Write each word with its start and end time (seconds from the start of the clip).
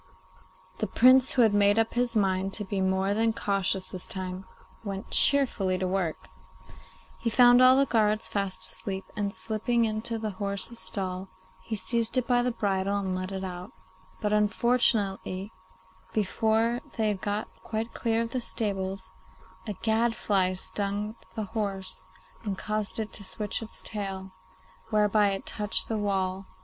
The 0.79 0.87
Prince, 0.87 1.33
who 1.33 1.43
had 1.43 1.53
made 1.53 1.77
up 1.77 1.93
his 1.93 2.15
mind 2.15 2.55
to 2.55 2.65
be 2.65 2.81
more 2.81 3.13
than 3.13 3.33
cautious 3.33 3.89
this 3.91 4.07
time, 4.07 4.45
went 4.83 5.11
cheerfully 5.11 5.77
to 5.77 5.87
work. 5.87 6.27
He 7.19 7.29
found 7.29 7.61
all 7.61 7.77
the 7.77 7.85
guards 7.85 8.27
fast 8.27 8.65
asleep, 8.65 9.03
and, 9.15 9.31
slipping 9.31 9.85
into 9.85 10.17
the 10.17 10.31
horse's 10.31 10.79
stall, 10.79 11.29
he 11.61 11.75
seized 11.75 12.17
it 12.17 12.25
by 12.25 12.41
the 12.41 12.49
bridle 12.49 12.97
and 12.97 13.15
led 13.15 13.31
it 13.31 13.43
out; 13.43 13.73
but, 14.21 14.33
unfortunately, 14.33 15.51
before 16.13 16.79
they 16.97 17.07
had 17.09 17.21
got 17.21 17.47
quite 17.63 17.93
clear 17.93 18.23
of 18.23 18.31
the 18.31 18.41
stables 18.41 19.13
a 19.67 19.73
gadfly 19.83 20.55
stung 20.55 21.15
the 21.35 21.43
horse 21.43 22.07
and 22.43 22.57
caused 22.57 22.97
it 22.97 23.13
to 23.13 23.23
switch 23.23 23.61
its 23.61 23.83
tail, 23.83 24.31
whereby 24.89 25.29
it 25.29 25.45
touched 25.45 25.89
the 25.89 25.97
wall. 25.99 26.47